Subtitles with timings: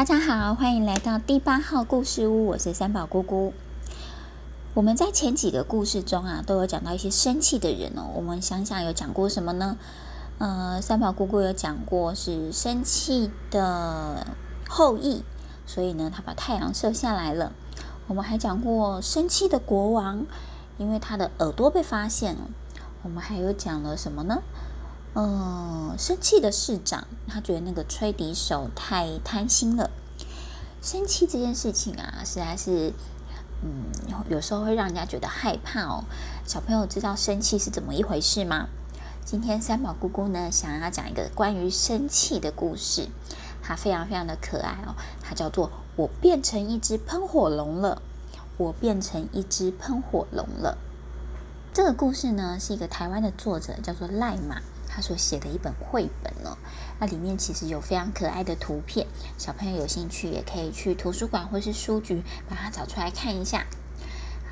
[0.00, 3.52] 大家好，欢迎来到第八号故事屋，我是三宝姑姑。
[4.72, 8.04] 我们在前几个故事中啊，都有讲到一些生气的人哦。
[8.14, 9.76] 我们想想有讲过什么呢？
[10.38, 14.26] 呃，三宝姑姑有讲过是生气的
[14.70, 15.22] 后羿，
[15.66, 17.52] 所以呢，他把太阳射下来了。
[18.08, 20.24] 我们还讲过生气的国王，
[20.78, 22.48] 因为他的耳朵被发现了。
[23.02, 24.38] 我们还有讲了什么呢？
[25.14, 29.90] 嗯，生气的市长，他觉得那个吹笛手太贪心了。
[30.80, 32.92] 生气这件事情啊，实在是，
[33.62, 33.90] 嗯，
[34.28, 36.04] 有时候会让人家觉得害怕哦。
[36.46, 38.68] 小朋友知道生气是怎么一回事吗？
[39.24, 43.08] 今天三宝姑姑呢，想要讲一个关于生气的故事，
[43.62, 44.94] 它非常非常的可爱哦。
[45.20, 48.00] 它叫做《我变成一只喷火龙了》，
[48.56, 50.78] 我变成一只喷火龙了。
[51.72, 54.62] 这个故事呢，是一个台湾的作者，叫做赖马。
[54.92, 56.58] 他所写的一本绘本呢，
[56.98, 59.06] 那里面其实有非常可爱的图片，
[59.38, 63.64] 小朋友有兴趣也可以去图书馆或是书局把它找出来看一下。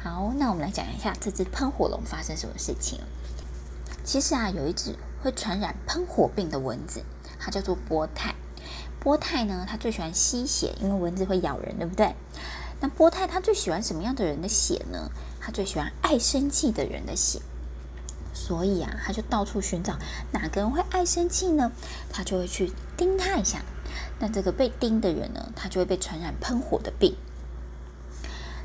[0.03, 3.01] 好，那我们来讲一下这只喷火龙发生什么事情。
[4.05, 7.03] 其实啊，有一只会传染喷火病的蚊子，
[7.39, 8.35] 它叫做波泰。
[9.01, 12.15] 波泰呢，它最喜欢吸血，因为蚊子会咬人，对不对？
[12.81, 15.11] 那波泰它最喜欢什么样的人的血呢？
[15.41, 17.41] 它最喜欢爱生气的人的血。
[18.49, 19.99] 所以啊，他就到处寻找
[20.33, 21.71] 哪个人会爱生气呢？
[22.11, 23.61] 他就会去叮他一下。
[24.21, 27.15] 那这个被叮的人呢，他就会被传染喷火的病。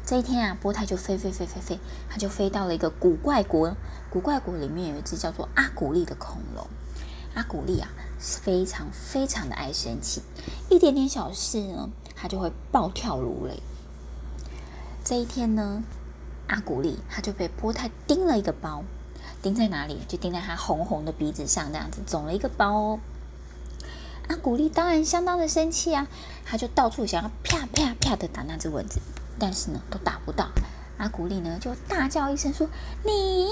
[0.05, 3.75] 这一天啊，波泰就飞飞飞飞飞，他就飞到了一个古怪国。
[4.09, 6.65] 古怪国里面有一只叫做阿古丽的恐龙。
[7.33, 7.89] 阿古丽啊，
[8.21, 10.21] 是非常非常的爱生气，
[10.69, 13.61] 一点点小事呢，他就会暴跳如雷。
[15.03, 15.83] 这一天呢，
[16.47, 18.85] 阿古丽他就被波泰叮了一个包。
[19.43, 19.99] 钉在哪里？
[20.07, 22.97] 就钉在他红红的鼻子上，这样子肿了一个包。
[24.29, 26.07] 阿古丽当然相当的生气啊，
[26.45, 29.01] 他就到处想要啪啪啪的打那只蚊子，
[29.37, 30.47] 但是呢都打不到。
[30.97, 32.69] 阿古丽呢就大叫一声说
[33.03, 33.49] ：“你！”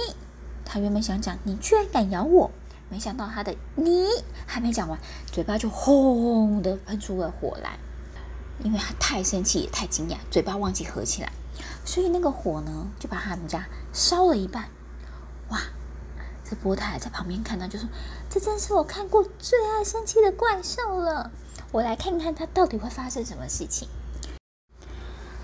[0.64, 2.50] 他原本想讲“你居然敢咬我”，
[2.88, 4.06] 没想到他的“你”
[4.48, 4.98] 还没讲完，
[5.30, 7.78] 嘴巴就轰的喷出了火来，
[8.64, 11.34] 因为他太生气也太惊讶，嘴巴忘记合起来，
[11.84, 14.70] 所以那个火呢就把他们家烧了一半。
[15.50, 15.60] 哇！
[16.52, 17.88] 这波泰在旁边看到，就说
[18.30, 21.32] ：“这真是我看过最爱生气的怪兽了。
[21.72, 23.88] 我来看看它到底会发生什么事情。”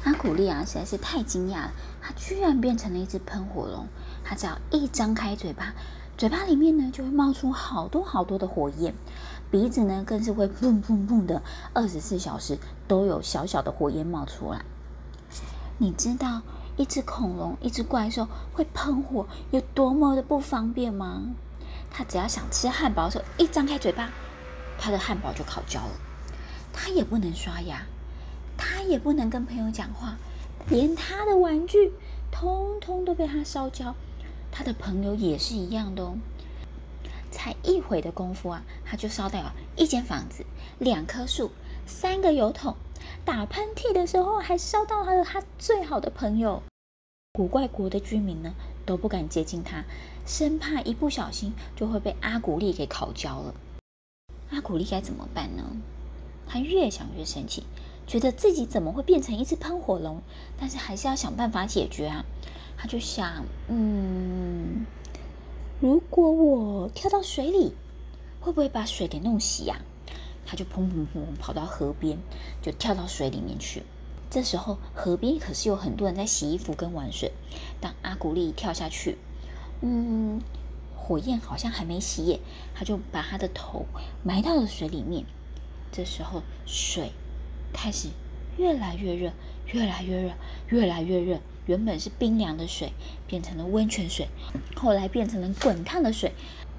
[0.03, 3.87] 阿古丽啊，实在是太惊讶了，它居然变成了一只喷火龙。
[4.25, 5.73] 它只要一张开嘴巴，
[6.17, 8.93] 嘴巴里面呢就会冒出好多好多的火焰，
[9.49, 11.41] 鼻子呢更是会砰砰砰的，
[11.71, 14.65] 二十四小时都有小小的火焰冒出来。
[15.77, 16.41] 你知道？
[16.77, 21.23] 一只恐龙，一只怪兽会喷火，有多么的不方便吗？
[21.89, 24.09] 他只要想吃汉堡的时候，一张开嘴巴，
[24.77, 25.91] 他的汉堡就烤焦了。
[26.71, 27.81] 他也不能刷牙，
[28.55, 30.15] 他也不能跟朋友讲话，
[30.69, 31.91] 连他的玩具
[32.31, 33.95] 通通都被他烧焦。
[34.51, 36.17] 他的朋友也是一样的哦。
[37.31, 40.45] 才一会的功夫啊，他就烧掉了一间房子、
[40.77, 41.51] 两棵树、
[41.85, 42.75] 三个油桶。
[43.25, 46.61] 打喷嚏的时候，还烧到他的他最好的朋友。
[47.33, 48.53] 古怪国的居民呢，
[48.85, 49.83] 都不敢接近他，
[50.25, 53.53] 生怕一不小心就会被阿古丽给烤焦了。
[54.49, 55.63] 阿古丽该怎么办呢？
[56.47, 57.63] 他越想越生气，
[58.07, 60.21] 觉得自己怎么会变成一只喷火龙？
[60.59, 62.25] 但是还是要想办法解决啊。
[62.77, 64.85] 他就想，嗯，
[65.79, 67.73] 如果我跳到水里，
[68.39, 69.79] 会不会把水给弄熄呀？
[70.47, 72.17] 他就砰砰砰跑到河边，
[72.61, 73.83] 就跳到水里面去。
[74.29, 77.33] 这时候河边可是有很多人在洗衣服跟玩水。
[77.81, 79.17] 当阿古丽跳下去，
[79.81, 80.41] 嗯，
[80.95, 82.39] 火焰好像还没熄耶，
[82.73, 83.85] 他就把他的头
[84.23, 85.25] 埋到了水里面。
[85.91, 87.11] 这时候水
[87.73, 88.09] 开始
[88.57, 89.31] 越来越热，
[89.67, 90.31] 越来越热，
[90.69, 91.39] 越来越热。
[91.65, 92.93] 原本是冰凉的水
[93.27, 94.29] 变成了温泉水，
[94.75, 96.31] 后来变成了滚烫的水。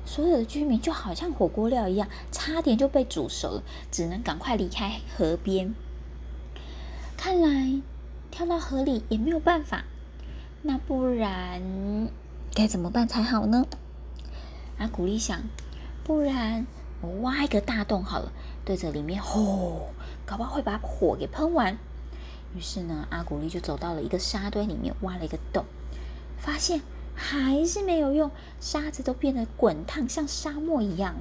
[0.08, 5.74] 所有的居民就好像火锅料一样，差点就被煮熟了，只能赶快离开河边。
[7.18, 7.82] 看来
[8.30, 9.84] 跳到河里也没有办法，
[10.62, 12.08] 那不然
[12.54, 13.66] 该怎么办才好呢？
[14.78, 15.42] 阿古丽想，
[16.04, 16.66] 不然
[17.02, 18.32] 我挖一个大洞好了，
[18.64, 19.90] 对着里面吼，
[20.24, 21.76] 搞不好会把火给喷完。
[22.56, 25.66] 于是呢，阿古丽就走到了一个沙堆里面，挖了一个洞，
[26.38, 26.80] 发现。
[27.18, 28.30] 还是没有用，
[28.60, 31.16] 沙子都变得滚烫，像沙漠一样。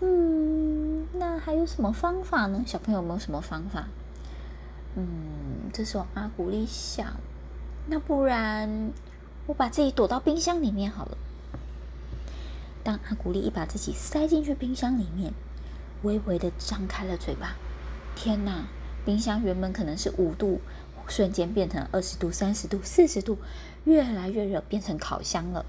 [0.00, 2.64] 嗯，那还有什么方法呢？
[2.66, 3.88] 小朋友有没有什么方法？
[4.94, 5.06] 嗯，
[5.72, 7.06] 这时候阿古丽想，
[7.86, 8.90] 那不然
[9.46, 11.18] 我把自己躲到冰箱里面好了。
[12.82, 15.32] 当阿古丽一把自己塞进去冰箱里面，
[16.02, 17.56] 微微的张开了嘴巴，
[18.14, 18.64] 天哪，
[19.04, 20.60] 冰箱原本可能是五度，
[21.08, 23.38] 瞬间变成二十度、三十度、四十度，
[23.84, 25.64] 越来越热，变成烤箱了。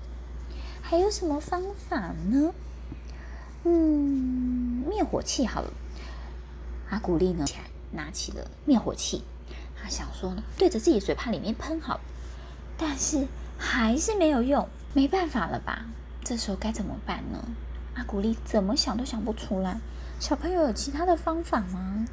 [0.82, 2.54] 还有什么方法呢？
[3.64, 5.72] 嗯，灭火器好了。
[6.90, 9.24] 阿古丽呢，起来拿起了灭火器，
[9.76, 12.00] 他想说呢，对着自己嘴巴里面喷好，
[12.78, 15.86] 但是还是没有用，没办法了吧？
[16.24, 17.44] 这时候该怎么办呢？
[17.96, 19.80] 阿古丽怎么想都想不出来。
[20.20, 22.08] 小朋友有其他的方法吗？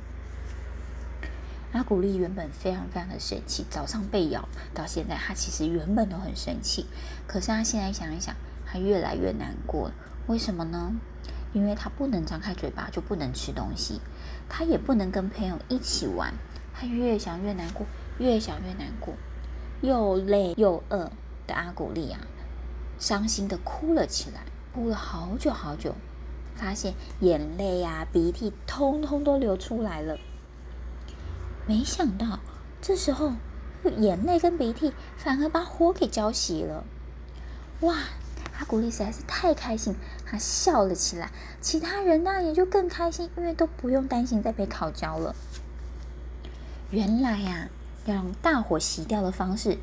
[1.74, 6.86] 阿古丽原本非常非常的生气，早上被咬到现在，他其实原本都很生气，
[7.26, 8.32] 可是他现在想一想，
[8.64, 9.90] 他越来越难过。
[10.28, 10.92] 为什么呢？
[11.52, 14.00] 因为他不能张开嘴巴就不能吃东西，
[14.48, 16.32] 他也不能跟朋友一起玩，
[16.72, 17.84] 他越想越难过，
[18.18, 19.14] 越想越难过，
[19.80, 21.10] 又累又饿
[21.44, 22.20] 的阿古丽啊，
[23.00, 24.42] 伤心的哭了起来，
[24.72, 25.92] 哭了好久好久。
[26.54, 30.16] 发现眼泪呀、鼻涕通通都流出来了。
[31.66, 32.40] 没想到
[32.82, 33.32] 这时候，
[33.96, 36.84] 眼泪跟鼻涕反而把火给浇熄了。
[37.80, 37.96] 哇！
[38.58, 41.32] 阿古丽实在是太开心，他笑了起来。
[41.60, 45.34] 其他人呢也就更开心，因为都不用担心再被烤焦了。
[46.90, 47.68] 原来呀，
[48.04, 49.78] 要让大火熄掉的方式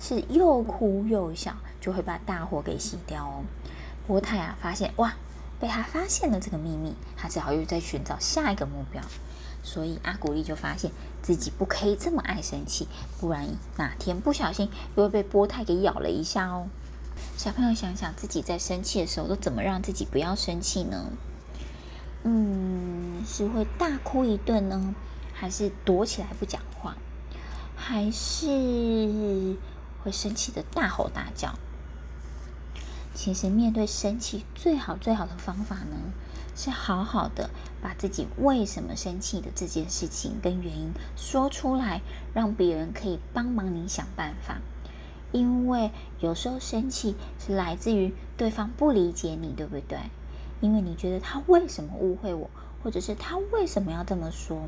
[0.00, 3.44] 是又哭又笑，就会把大火给熄掉哦。
[4.08, 5.14] 波泰啊，发现哇！
[5.60, 9.00] 被他发现了这个秘密，他只好又在寻找下一个目标。
[9.66, 12.86] 所以阿古丽就发现自己不可以这么爱生气，
[13.20, 16.68] 不然哪天不小心又会被波泰给咬了一下哦。
[17.36, 21.10] 小朋友想想自己在生气的时候都怎么让自己不要生气呢？
[22.22, 24.94] 嗯，是会大哭一顿呢，
[25.34, 26.96] 还是躲起来不讲话，
[27.74, 29.56] 还是
[30.04, 31.54] 会生气的大吼大叫？
[33.14, 35.96] 其实面对生气，最好最好的方法呢，
[36.56, 37.50] 是好好的
[37.80, 42.00] 把自己为什么生气的这件事情跟原因说出来，
[42.34, 44.58] 让别人可以帮忙你想办法。
[45.32, 49.98] 因为有时候生气是来自于对方不理解你，对不对？
[50.60, 52.48] 因为你觉得他为什么误会我，
[52.82, 54.62] 或者是他为什么要这么说？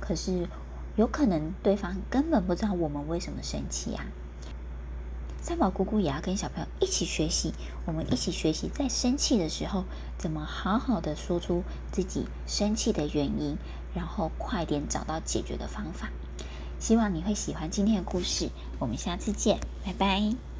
[0.00, 0.48] 可是
[0.94, 4.06] 有可能对方根本不知道我们为什么生气呀。
[5.46, 7.54] 三宝姑姑也要跟小朋友一起学习，
[7.84, 9.84] 我们一起学习，在生气的时候
[10.18, 11.62] 怎么好好的说出
[11.92, 13.56] 自己生气的原因，
[13.94, 16.10] 然后快点找到解决的方法。
[16.80, 18.50] 希望你会喜欢今天的故事，
[18.80, 20.55] 我们下次见，拜拜。